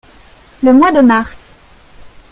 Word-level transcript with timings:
Le 0.63 0.73
mois 0.73 0.91
de 0.91 1.01
mars. 1.01 1.53